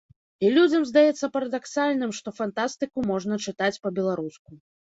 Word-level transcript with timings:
І 0.45 0.49
людзям 0.53 0.87
здаецца 0.91 1.29
парадаксальным, 1.35 2.15
што 2.21 2.35
фантастыку 2.39 3.07
можна 3.13 3.41
чытаць 3.49 3.75
па-беларуску. 3.85 4.49